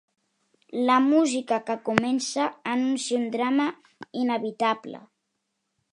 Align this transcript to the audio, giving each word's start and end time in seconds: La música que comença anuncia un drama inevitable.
La 0.87 0.95
música 1.07 1.59
que 1.67 1.75
comença 1.89 2.47
anuncia 2.77 3.19
un 3.21 3.29
drama 3.37 3.71
inevitable. 4.25 5.07